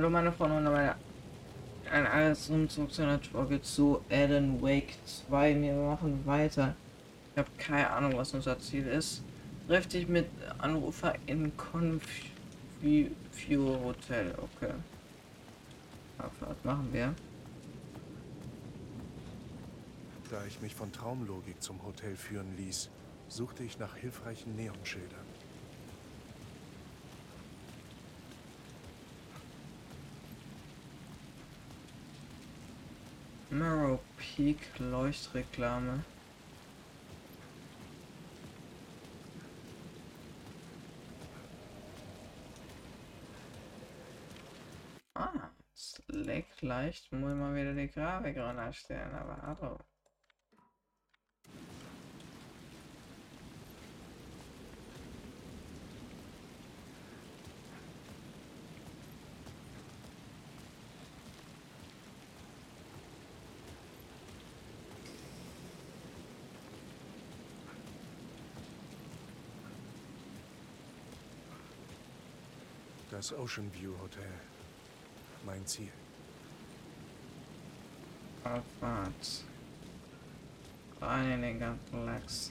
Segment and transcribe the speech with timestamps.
[0.00, 0.96] Hallo meine Freunde und meine
[1.90, 5.60] ein alles zurück zu einer Folge zu Alan Wake 2.
[5.60, 6.74] Wir machen weiter.
[7.34, 9.22] Ich habe keine Ahnung, was unser Ziel ist.
[9.68, 10.24] Treff dich mit
[10.56, 13.10] Anrufer in Confure
[13.84, 14.34] Hotel.
[14.38, 14.72] Okay.
[16.16, 17.14] Abfahrt machen wir.
[20.30, 22.88] Da ich mich von Traumlogik zum Hotel führen ließ,
[23.28, 25.29] suchte ich nach hilfreichen Neonschildern.
[33.50, 36.04] Marrow Peak Leuchtreklame.
[45.14, 47.12] Ah, es leckt leicht.
[47.12, 49.78] Muss mal wieder die Grafik ranstellen, aber hallo.
[73.20, 74.32] Das Ocean View Hotel.
[75.44, 75.92] Mein Ziel.
[78.42, 79.44] Abfahrt.
[81.02, 82.50] Rein in den ganzen Lachs.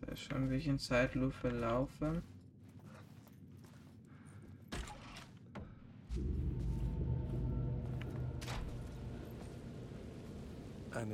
[0.00, 2.20] Sehr schön, wie ich in Zeitlupe laufe.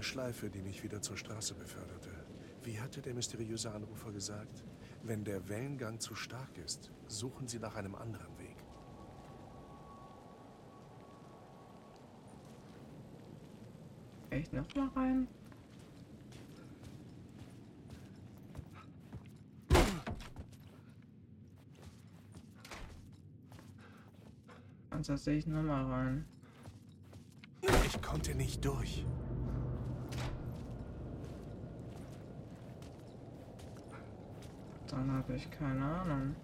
[0.03, 2.11] Eine Schleife, die mich wieder zur Straße beförderte.
[2.65, 4.65] Wie hatte der mysteriöse Anrufer gesagt?
[5.05, 8.57] Wenn der Wellengang zu stark ist, suchen Sie nach einem anderen Weg.
[14.31, 15.29] Echt noch mal rein?
[24.91, 26.25] Also sehe ich noch mal rein.
[27.87, 29.07] Ich konnte nicht durch.
[34.93, 36.37] Dann habe ich keine Ahnung.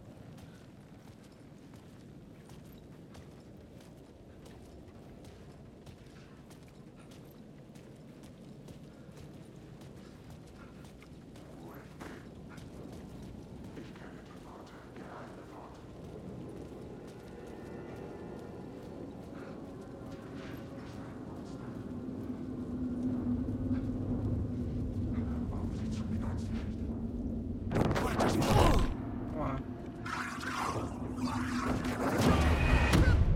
[29.34, 29.56] Boah.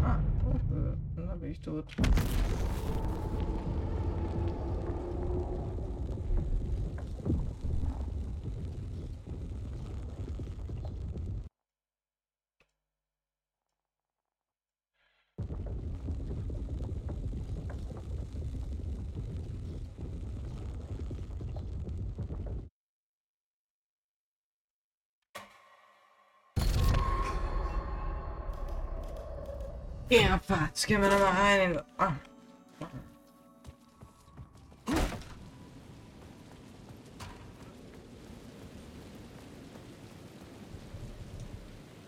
[0.05, 1.85] Ah, oh, äh, da bin ich tot.
[30.13, 31.81] Ja, Fatz, gehen wir noch mal rein.
[31.97, 32.13] Ah.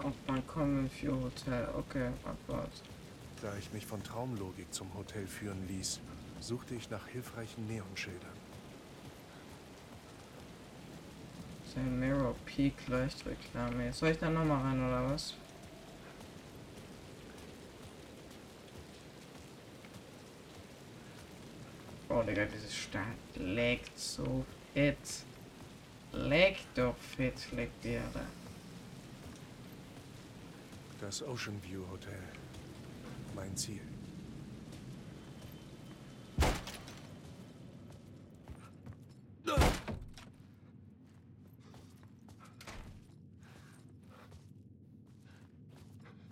[0.00, 1.66] Auf mein Common View Hotel.
[1.78, 2.82] Okay, Abfahrt.
[3.40, 5.98] Da ich mich von Traumlogik zum Hotel führen ließ,
[6.40, 8.36] suchte ich nach hilfreichen Neonschildern.
[11.70, 11.78] St.
[11.78, 13.94] Mirror Peak Leuchtreklame.
[13.94, 15.36] Soll ich da noch mal rein oder was?
[22.13, 25.24] Oh, Digga, diese Stadt leckt so fett.
[26.12, 28.20] Leckt doch fett, leckt die Erde.
[31.00, 32.22] Das Ocean View Hotel.
[33.34, 33.80] Mein Ziel.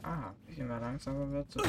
[0.03, 1.61] Ah, ich immer langsamer wird so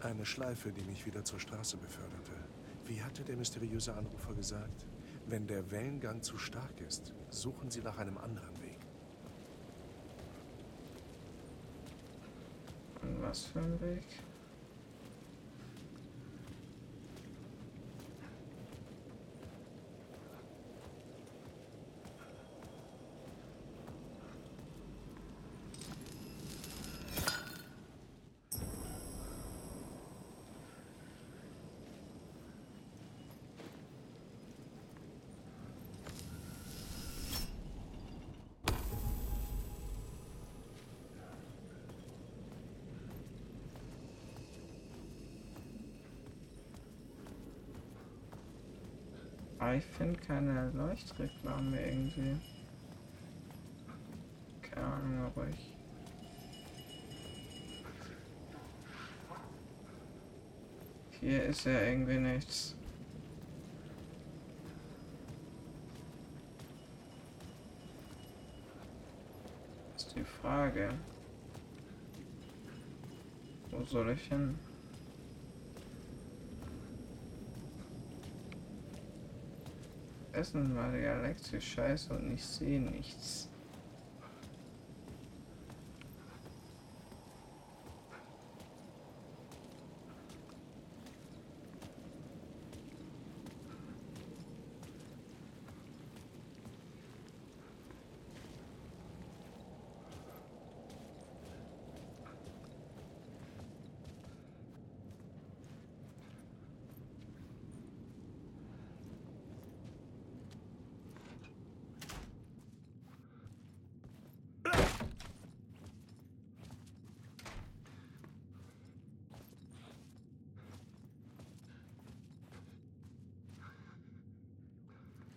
[0.00, 2.32] Eine Schleife, die mich wieder zur Straße beförderte.
[2.84, 4.86] Wie hatte der mysteriöse Anrufer gesagt?
[5.26, 8.78] Wenn der Wellengang zu stark ist, suchen Sie nach einem anderen Weg.
[13.20, 14.04] Was für ein Weg?
[49.58, 52.36] Aber ich finde keine Leuchtreklame irgendwie.
[54.62, 55.74] Keine Ahnung, aber ich.
[61.20, 62.76] Hier ist ja irgendwie nichts.
[70.08, 70.90] ist die Frage.
[73.70, 74.58] Wo soll ich hin?
[80.38, 83.50] Essen die Galaxie scheiße und ich sehe nichts.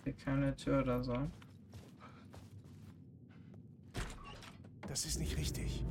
[0.03, 1.15] Hier keine Tür oder so.
[4.87, 5.83] Das ist nicht richtig.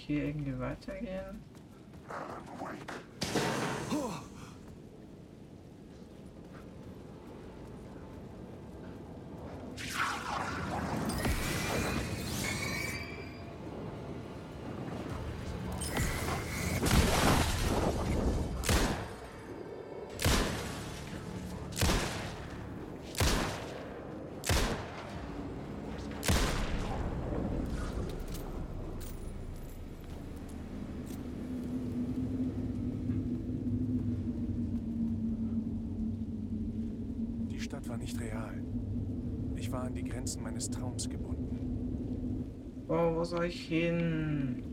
[0.08, 1.40] Hier irgendwie weitergehen?
[37.52, 38.64] Die Stadt war nicht real.
[39.56, 42.46] Ich war an die Grenzen meines Traums gebunden.
[42.88, 44.64] Oh, wo soll ich hin?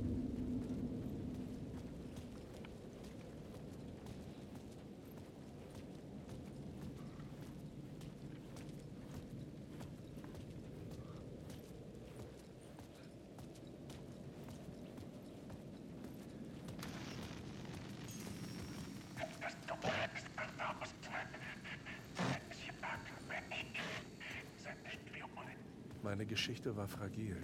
[26.03, 26.25] Meine
[26.59, 27.37] Geschichte war fragil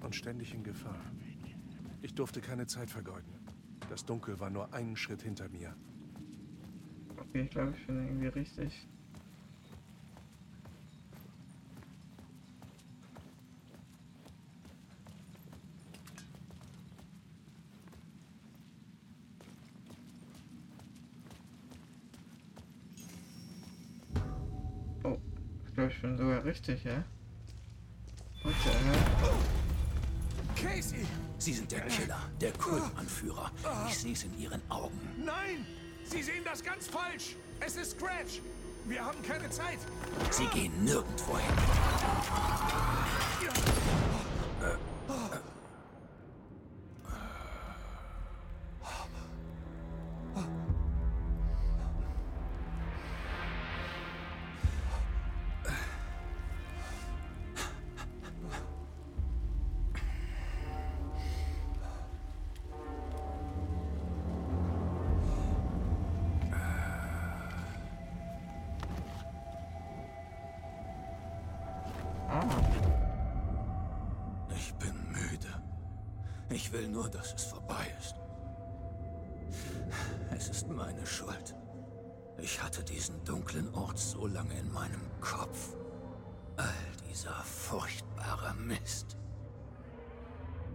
[0.00, 1.00] und ständig in Gefahr.
[2.02, 3.32] Ich durfte keine Zeit vergeuden.
[3.88, 5.72] Das Dunkel war nur einen Schritt hinter mir.
[7.16, 8.88] Okay, ich glaube, ich bin irgendwie richtig.
[25.04, 25.18] Oh,
[25.64, 27.04] ich glaube, ich bin sogar richtig, ja?
[31.38, 33.50] Sie sind der Killer, der Kultanführer.
[33.88, 34.98] Ich sehe es in Ihren Augen.
[35.16, 35.66] Nein!
[36.04, 37.36] Sie sehen das ganz falsch!
[37.60, 38.40] Es ist Scratch!
[38.84, 39.78] Wir haben keine Zeit!
[40.30, 41.54] Sie gehen nirgendwo hin.
[76.76, 78.16] Will nur, dass es vorbei ist.
[80.36, 81.54] Es ist meine Schuld.
[82.38, 85.74] Ich hatte diesen dunklen Ort so lange in meinem Kopf.
[86.56, 89.16] All dieser furchtbare Mist.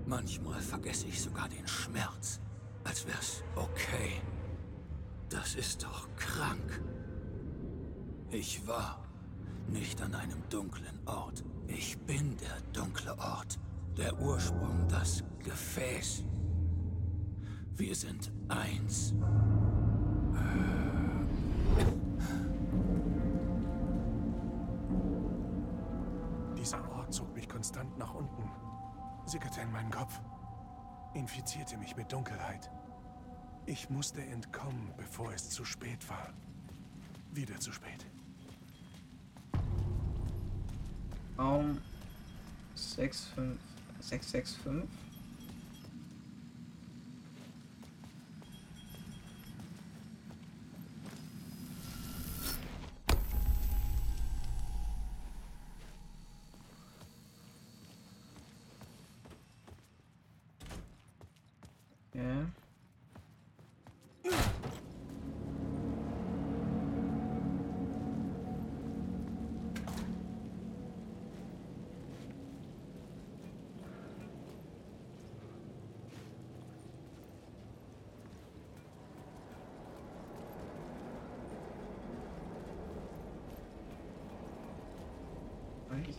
[0.05, 2.39] Manchmal vergesse ich sogar den Schmerz,
[2.83, 4.21] als wär's okay.
[5.29, 6.81] Das ist doch krank.
[8.31, 9.03] Ich war
[9.67, 11.43] nicht an einem dunklen Ort.
[11.67, 13.59] Ich bin der dunkle Ort.
[13.97, 16.23] Der Ursprung, das Gefäß.
[17.75, 19.13] Wir sind eins.
[26.57, 28.49] Dieser Ort zog mich konstant nach unten,
[29.25, 30.21] sickerte in meinen Kopf,
[31.13, 32.69] infizierte mich mit Dunkelheit.
[33.65, 36.29] Ich musste entkommen, bevor es zu spät war.
[37.33, 38.05] Wieder zu spät.
[41.37, 41.77] Raum
[42.75, 43.70] 65
[44.01, 44.87] 665.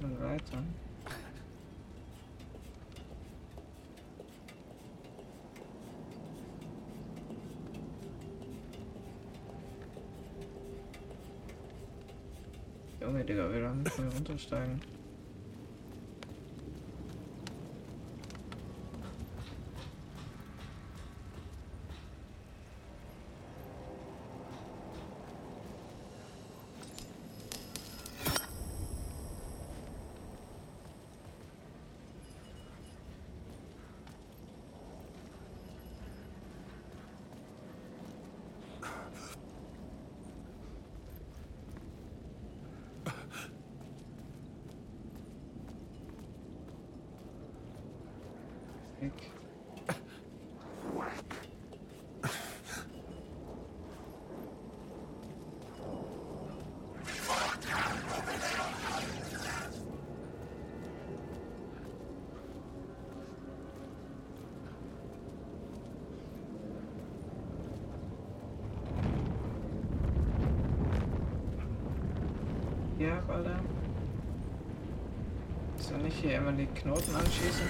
[0.02, 0.62] Eigentlich ein Reiter.
[13.00, 14.80] Junge, Digga, wir müssen hier runtersteigen.
[49.02, 49.12] Weg.
[73.00, 73.59] Ja, Alter.
[75.76, 77.66] Soll ich hier immer die Knoten anschießen?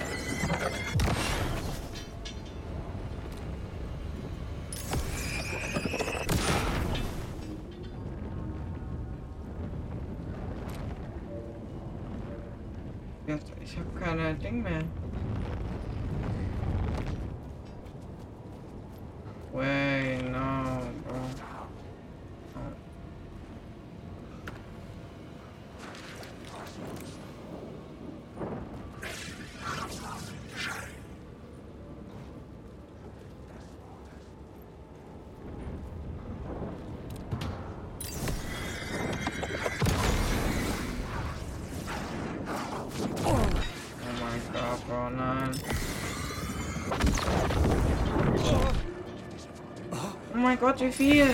[14.43, 14.83] Habe keine Ding mehr.
[19.53, 21.15] Wait, no, bro.
[43.25, 43.39] Oh.
[44.05, 45.51] Oh mein Gott, oh nein.
[49.91, 51.25] Oh mein Gott, wie viel?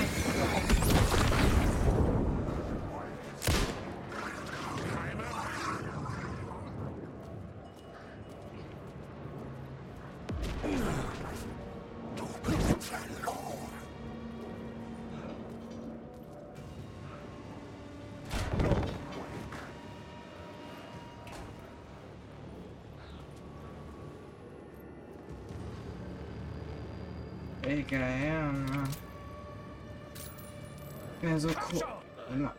[31.39, 32.51] So cool.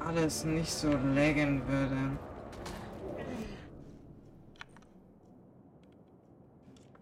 [0.00, 2.18] Alles nicht so laggen würde.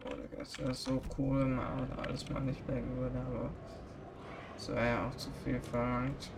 [0.05, 3.51] Oh, Digga, das wäre so cool, wenn man alles mal nicht laggen würde, aber
[4.55, 6.31] das wäre ja auch zu viel verlangt.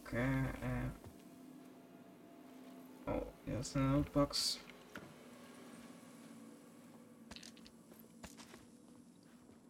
[0.00, 0.90] Okay, äh.
[3.06, 4.58] Oh, hier ist eine Notebox.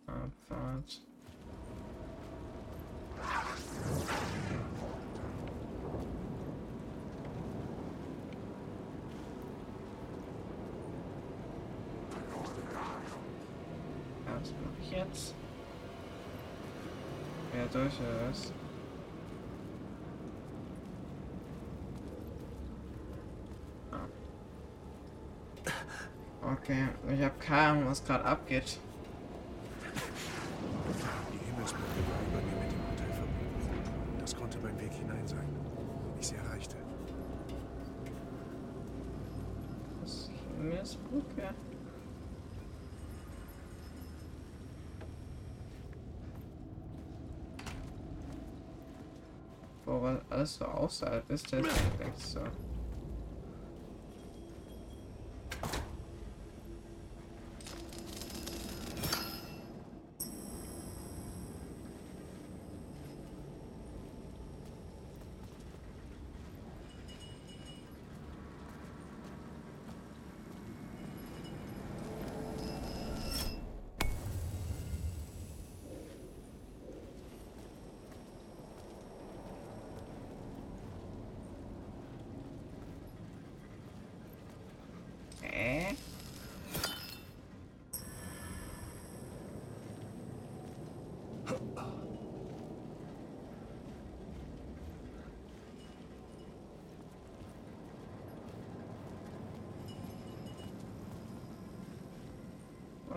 [0.06, 1.02] Abfahrt.
[14.26, 15.34] Was mache ich jetzt?
[17.54, 18.52] Ja, durch oder was?
[26.64, 28.78] Okay, ich habe keine Ahnung, was gerade abgeht.
[31.30, 34.18] Die Himmelsbrücke war über mir mit dem Hotel verbunden.
[34.18, 35.46] Das konnte mein Weg hinein sein.
[36.18, 36.76] Ich sie erreichte.
[40.00, 41.54] Das Himmelsbrücke.
[49.84, 51.66] Boah, was alles so außerhalb ist, das
[52.16, 52.40] ist so.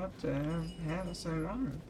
[0.07, 0.63] What the hell?
[0.87, 1.81] Hä, was soll ich machen?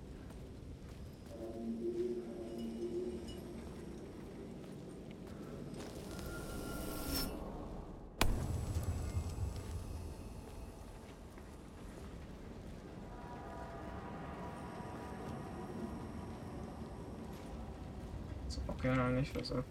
[18.50, 19.67] So, Okay, noch nicht, was abgeht.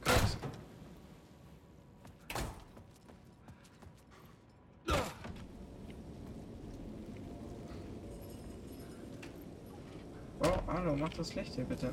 [10.97, 11.93] Hallo, mach das Licht hier bitte.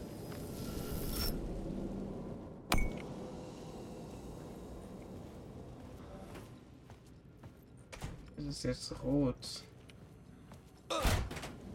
[8.38, 9.66] Es ist jetzt rot.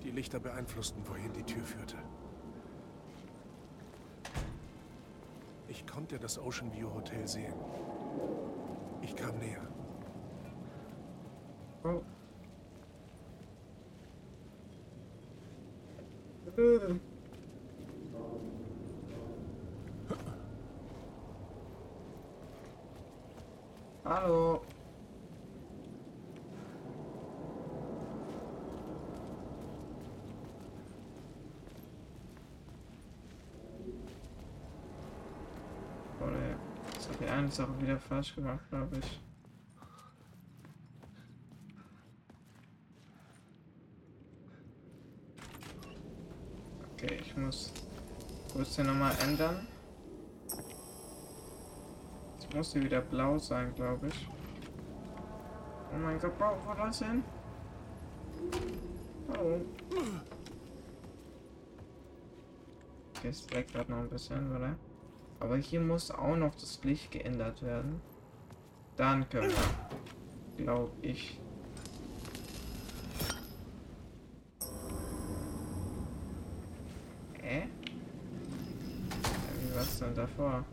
[0.03, 1.97] Die Lichter beeinflussten, wohin die Tür führte.
[5.69, 7.55] Ich konnte das Ocean View Hotel sehen.
[9.03, 9.69] Ich kam näher.
[11.85, 12.01] Oh.
[16.57, 16.99] Äh.
[24.09, 24.63] Hallo.
[36.21, 36.33] Oder
[36.91, 39.21] jetzt habe ich eine Sache wieder falsch gemacht, glaube ich.
[46.95, 47.75] Okay, ich muss
[48.55, 49.67] kurz hier nochmal ändern.
[52.55, 54.29] Muss sie wieder blau sein, glaube ich.
[55.93, 57.23] Oh mein Gott, wo wo das hin?
[59.29, 59.61] Oh.
[63.17, 64.77] Okay, es leckt gerade noch ein bisschen, oder?
[65.41, 68.01] Aber hier muss auch noch das Licht geändert werden.
[68.97, 71.41] Dann können wir, glaube ich.
[77.43, 77.65] Ja,
[79.61, 80.65] Wie war's denn davor?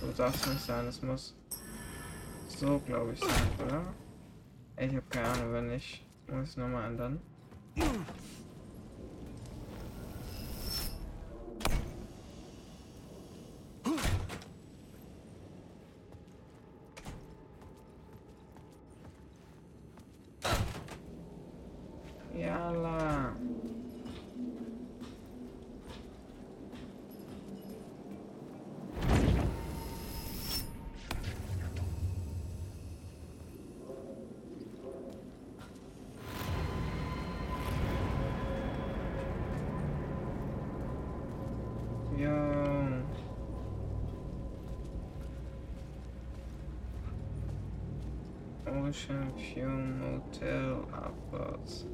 [0.00, 1.34] So darf es nicht sein, es muss
[2.48, 3.82] so, glaube ich, sein, oder?
[4.78, 7.20] Ich habe keine Ahnung, wenn nicht, muss ich nochmal ändern.
[48.90, 51.84] Ocean View Motel Upwards.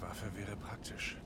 [0.00, 1.16] Waffe wäre praktisch.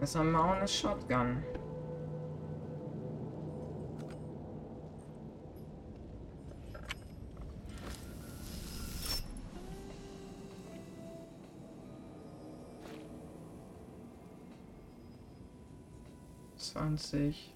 [0.00, 1.44] Jetzt haben wir auch eine Shotgun.
[16.96, 17.54] Zwanzig.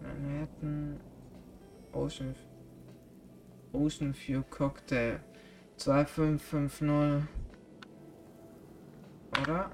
[0.00, 1.00] Manhattan
[1.92, 2.34] Ocean
[3.72, 5.20] Ocean View Cocktail
[5.76, 7.28] 2550
[9.42, 9.70] oder?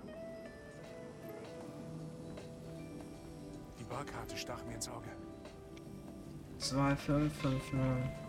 [3.78, 5.08] Die Barkarte stach mir ins Auge.
[6.58, 8.23] 2550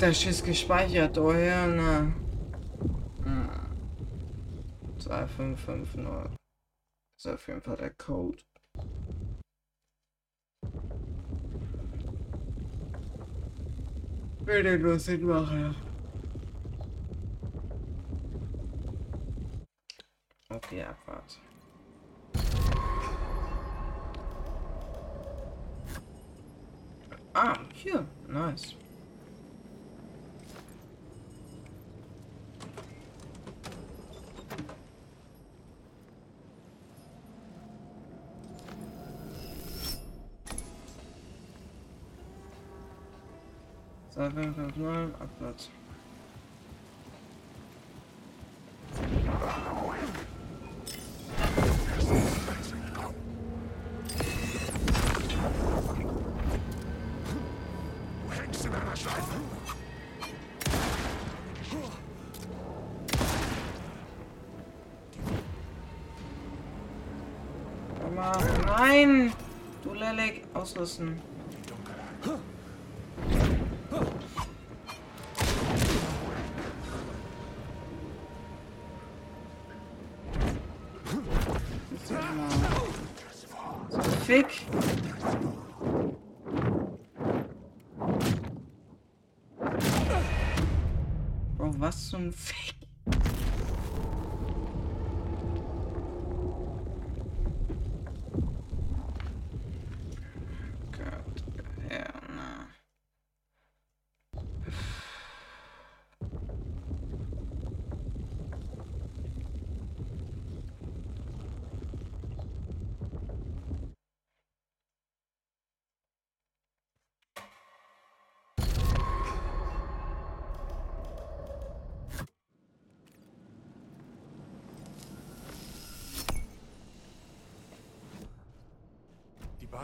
[0.00, 1.18] der Schiss gespeichert?
[1.18, 2.14] Oh Hirne.
[3.24, 3.50] Hm.
[4.98, 6.04] 2550.
[6.04, 8.38] Das ist auf jeden Fall der Code.
[14.44, 15.76] Würde nur Sinn machen.
[20.48, 21.38] Okay, Abfahrt.
[27.34, 28.06] Ah, hier.
[28.26, 28.79] Nice.
[44.20, 45.70] Zwei, fünf, fünf, neun, abwärts.
[68.66, 69.32] Nein!
[69.82, 71.22] Du Lelek, ausrüsten.
[71.66, 72.49] Dunkelheit.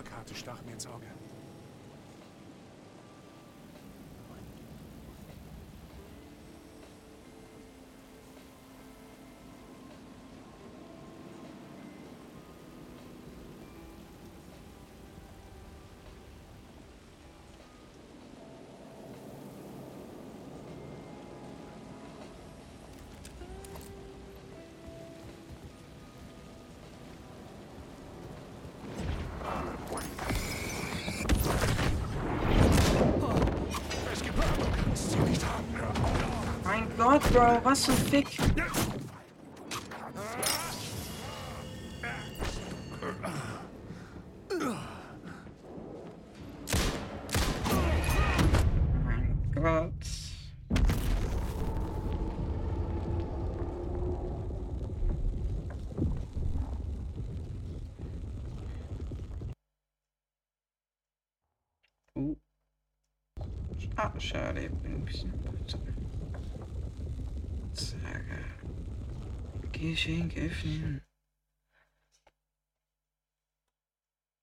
[0.07, 1.07] Barkarte stach mir ins Auge.
[37.17, 38.27] Mein Gott, Bro, was zum Fick?
[49.03, 49.93] Mein Gott.
[62.15, 62.37] Uh.
[63.97, 66.06] Ah, schade, ich bin ein bisschen gut.
[69.97, 71.03] Geschenk öffnen.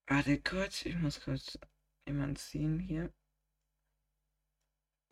[0.08, 1.60] Warte kurz, ich muss kurz
[2.08, 3.14] jemand ziehen hier.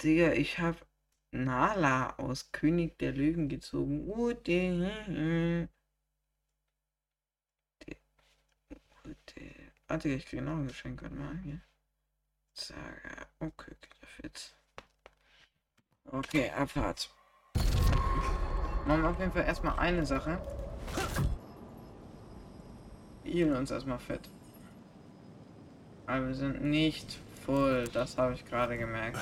[0.02, 0.84] Digga, ich hab
[1.30, 4.10] Nala aus König der Löwen gezogen.
[4.10, 5.70] Uh, der.
[9.90, 11.04] Ah, Digga, ich kriege noch ein Geschenk.
[11.04, 11.62] Warte mal hier.
[12.56, 13.30] Zack.
[13.38, 14.56] Okay, der fit.
[16.06, 17.12] Okay, Abfahrt.
[18.86, 20.40] Machen wir auf jeden Fall erstmal eine Sache.
[23.24, 24.30] Healen uns erstmal fett.
[26.08, 29.18] Aber wir sind nicht voll, das habe ich gerade gemerkt.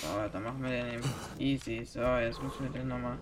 [0.00, 1.84] So, dann machen wir den eben easy.
[1.84, 3.18] So, jetzt müssen wir den nochmal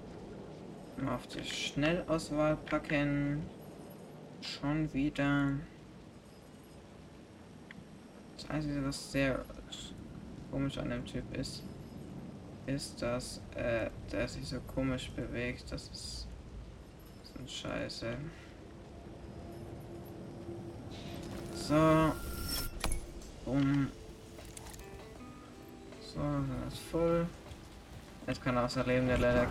[0.98, 3.42] mal auf die Schnellauswahl packen.
[4.40, 5.54] Schon wieder.
[8.36, 9.44] Das Einzige, was sehr
[10.54, 11.64] komisch an dem Typ ist,
[12.66, 15.64] ist, dass äh, der sich so komisch bewegt.
[15.72, 16.28] Das ist,
[17.24, 18.16] ist ein Scheiße.
[21.54, 22.12] So.
[23.46, 23.88] Um.
[26.00, 26.20] So,
[26.64, 27.26] das ist voll.
[28.28, 29.48] Jetzt kann er Leben der leider.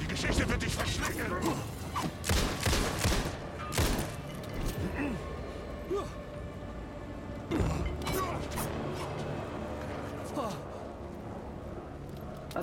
[0.00, 1.74] Die Geschichte wird dich verschlingen.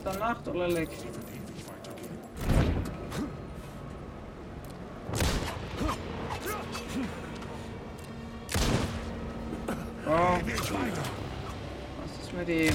[0.04, 0.90] Hat er Nacht oder Leck?
[10.08, 10.40] Oh,
[12.00, 12.74] was ist mit ihm?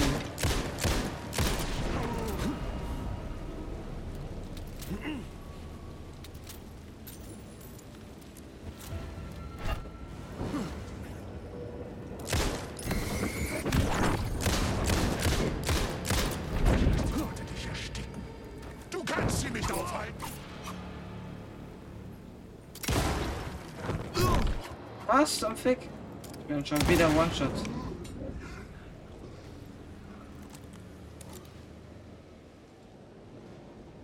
[25.27, 25.79] Was zum Fick?
[26.39, 27.51] Ich bin schon wieder One-Shot.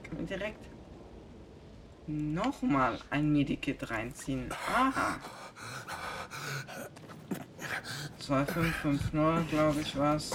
[0.03, 0.65] Kann man direkt
[2.07, 4.49] nochmal ein Medikit reinziehen.
[4.75, 5.15] Aha.
[8.19, 10.31] 2550, glaube ich, was.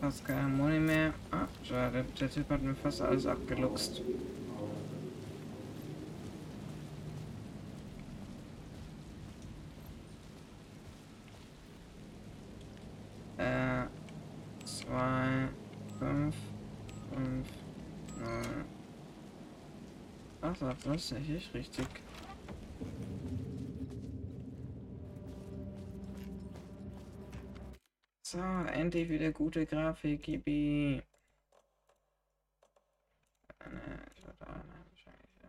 [0.00, 1.12] Fast keine Money mehr.
[1.30, 2.06] Ah, schade.
[2.18, 4.00] Der Typ hat mir fast alles abgeluchst.
[13.42, 13.86] Äh,
[14.64, 15.48] zwei,
[15.98, 16.36] fünf,
[17.10, 17.48] fünf,
[18.20, 18.64] neun.
[20.84, 21.86] Das hier richtig.
[28.22, 31.02] So, endlich wieder gute Grafik, Gibi.
[33.60, 35.48] Äh, ne, ich war da, ne, wahrscheinlich, ja.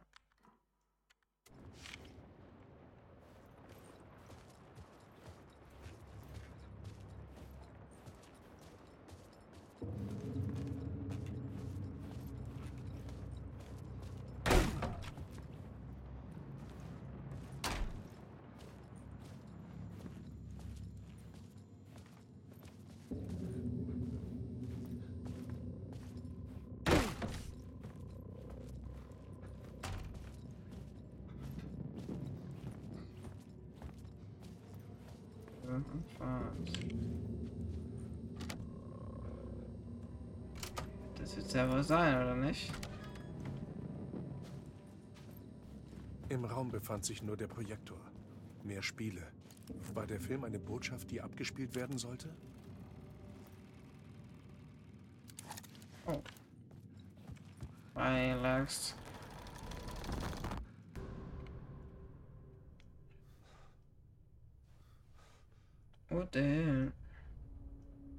[36.18, 36.72] Fahrt.
[41.16, 42.72] Das wird ja wohl sein, oder nicht?
[46.30, 48.00] Im Raum befand sich nur der Projektor.
[48.64, 49.22] Mehr Spiele.
[49.94, 52.30] War der Film eine Botschaft, die abgespielt werden sollte?
[56.06, 56.22] Oh.
[57.96, 58.96] Relaxed.
[66.34, 66.92] damn.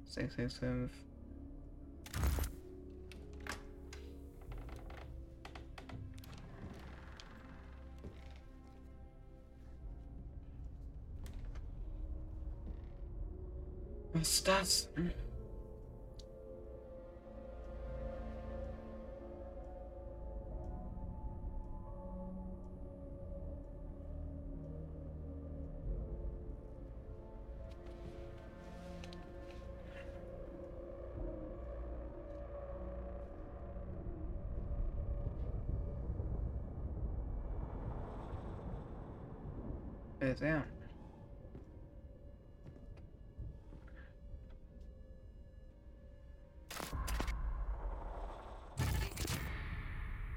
[0.07, 0.89] Six, six, seven.
[14.21, 14.87] Stats.
[40.25, 40.35] Hm.
[40.35, 40.65] Sehr, sehr.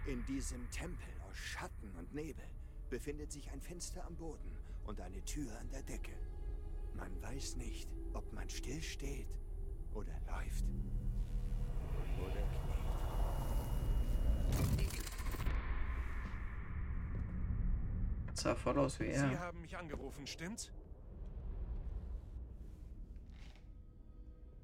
[0.07, 2.45] In diesem Tempel aus Schatten und Nebel
[2.91, 6.13] befindet sich ein Fenster am Boden und eine Tür an der Decke.
[6.95, 9.39] Man weiß nicht, ob man still steht
[9.95, 10.65] oder läuft
[12.19, 12.43] oder
[14.77, 14.88] kniet.
[18.39, 19.41] Sah voll aus wie Sie er.
[19.41, 20.71] haben mich angerufen, stimmt's?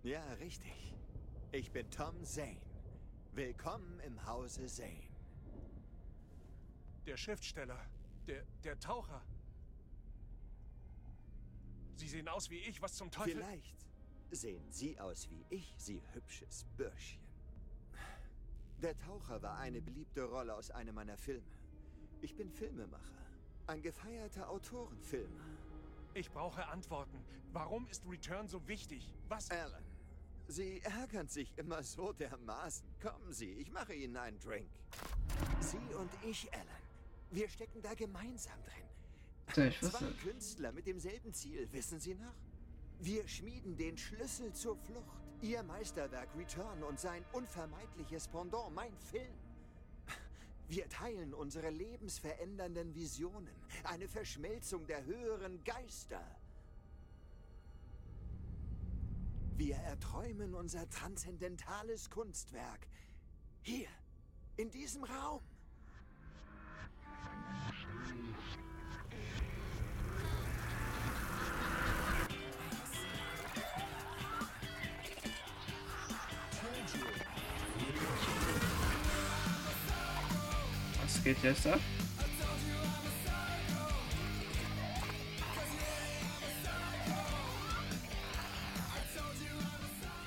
[0.05, 0.95] Ja, richtig.
[1.51, 2.61] Ich bin Tom Zane.
[3.33, 5.11] Willkommen im Hause Zane.
[7.05, 7.85] Der Schriftsteller.
[8.29, 9.21] Der, der Taucher.
[11.97, 13.33] Sie sehen aus wie ich, was zum Teufel...
[13.33, 13.89] Vielleicht
[14.31, 17.25] sehen Sie aus wie ich, Sie hübsches Bürschchen.
[18.83, 21.51] Der Taucher war eine beliebte Rolle aus einem meiner Filme.
[22.21, 23.24] Ich bin Filmemacher.
[23.67, 25.45] Ein gefeierter Autorenfilmer.
[26.13, 27.19] Ich brauche Antworten.
[27.53, 29.15] Warum ist Return so wichtig?
[29.29, 29.51] Was...
[29.51, 29.83] Alan,
[30.47, 32.87] Sie ärgern sich immer so dermaßen.
[33.01, 34.69] Kommen Sie, ich mache Ihnen einen Drink.
[35.61, 36.67] Sie und ich, Alan.
[37.31, 39.73] Wir stecken da gemeinsam drin.
[39.73, 40.13] Ja, Zwei.
[40.23, 42.35] Künstler mit demselben Ziel, wissen Sie noch?
[43.01, 45.23] Wir schmieden den Schlüssel zur Flucht.
[45.41, 49.35] Ihr Meisterwerk Return und sein unvermeidliches Pendant, mein Film.
[50.69, 53.55] Wir teilen unsere lebensverändernden Visionen.
[53.85, 56.23] Eine Verschmelzung der höheren Geister.
[59.57, 62.89] Wir erträumen unser transzendentales Kunstwerk.
[63.63, 63.89] Hier,
[64.57, 65.43] in diesem Raum.
[81.25, 81.81] Geht jetzt ab?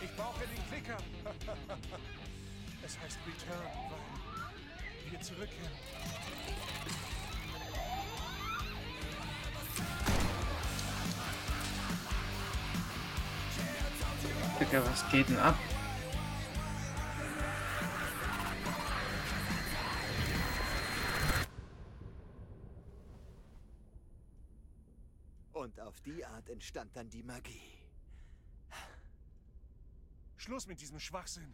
[0.01, 0.97] Ich brauche den Klicker.
[2.83, 5.71] es heißt Return, weil wir zurückkehren.
[14.60, 15.55] Digga, was geht denn ab?
[26.97, 27.62] Dann die Magie.
[30.38, 31.53] Schluss mit diesem Schwachsinn.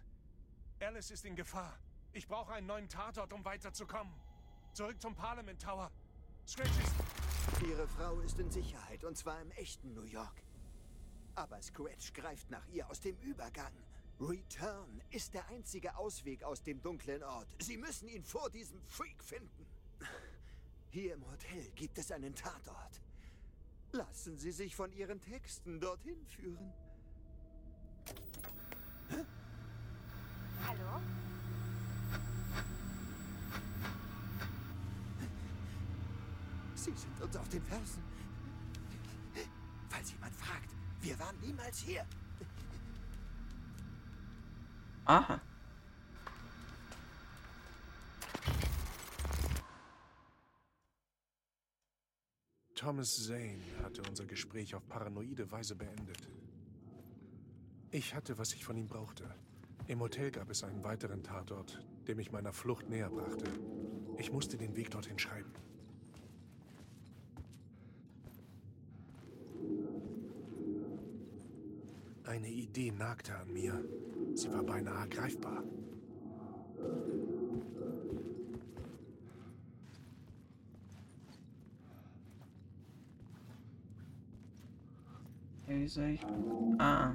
[0.79, 1.77] Alice ist in Gefahr.
[2.13, 4.13] Ich brauche einen neuen Tatort, um weiterzukommen.
[4.71, 5.91] Zurück zum Parliament Tower.
[6.47, 6.93] Scratch ist...
[7.67, 10.41] Ihre Frau ist in Sicherheit, und zwar im echten New York.
[11.35, 13.73] Aber Scratch greift nach ihr aus dem Übergang.
[14.21, 17.49] Return ist der einzige Ausweg aus dem dunklen Ort.
[17.59, 19.65] Sie müssen ihn vor diesem Freak finden.
[20.91, 23.01] Hier im Hotel gibt es einen Tatort.
[23.95, 26.73] Lassen Sie sich von Ihren Texten dorthin führen.
[30.67, 30.99] Hallo?
[36.73, 38.03] Sie sind uns auf den Fersen.
[39.89, 40.69] Falls jemand fragt,
[41.01, 42.03] wir waren niemals hier.
[45.05, 45.39] Aha.
[52.83, 56.27] Thomas Zane hatte unser Gespräch auf paranoide Weise beendet.
[57.91, 59.23] Ich hatte, was ich von ihm brauchte.
[59.87, 63.45] Im Hotel gab es einen weiteren Tatort, der mich meiner Flucht näher brachte.
[64.17, 65.53] Ich musste den Weg dorthin schreiben.
[72.25, 73.81] Eine Idee nagte an mir.
[74.33, 75.63] Sie war beinahe greifbar.
[85.83, 86.25] Wie soll ich.
[86.79, 87.11] Ah.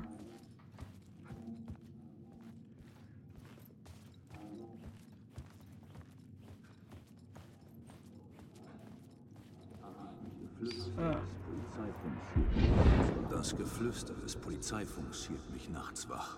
[13.31, 16.37] Das Geflüster des Polizeifunks hielt mich nachts wach.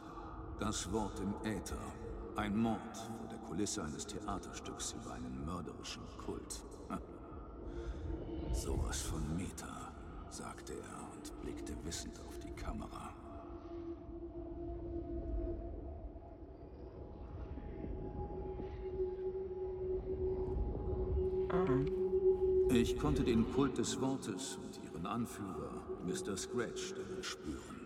[0.60, 1.76] Das Wort im Äther.
[2.36, 6.64] Ein Mord vor der Kulisse eines Theaterstücks über einen mörderischen Kult.
[8.52, 9.90] Sowas von Meta,
[10.30, 13.12] sagte er und blickte wissend auf die Kamera.
[22.70, 26.36] Ich konnte den Kult des Wortes und ihren Anführer, Mr.
[26.36, 27.80] Scratch, darin spüren.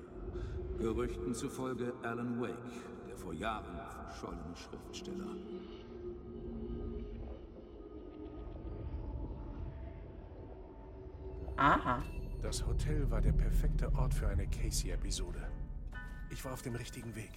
[0.79, 2.55] Gerüchten zufolge Alan Wake,
[3.09, 3.75] der vor Jahren
[4.07, 5.37] verschollene Schriftsteller.
[11.57, 12.03] Aha.
[12.55, 15.45] Das Hotel war der perfekte Ort für eine Casey-Episode.
[16.31, 17.33] Ich war auf dem richtigen Weg.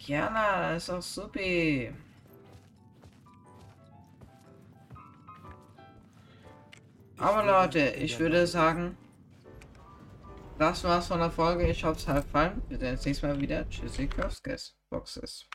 [0.00, 1.90] Ja, na, ist auch supi.
[7.16, 8.98] Aber Leute, ich würde sagen,
[10.58, 11.66] das war's von der Folge.
[11.70, 12.60] Ich hoffe, es hat gefallen.
[12.68, 13.66] Wir sehen uns nächstes Mal wieder.
[13.70, 14.06] Tschüssi,
[14.90, 15.44] Boxes.